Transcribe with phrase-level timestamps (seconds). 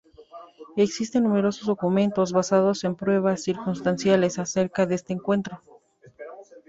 [0.77, 5.61] Existen numerosos documentos, basados en pruebas circunstanciales, acerca de este encuentro.